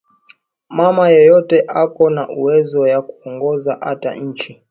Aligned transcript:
Mama 0.77 1.05
yeyote 1.15 1.57
eko 1.83 2.05
na 2.15 2.23
uwezo 2.37 2.81
ya 2.93 2.99
ku 3.07 3.15
ongoza 3.25 3.73
ata 3.91 4.11
inchi 4.15 4.51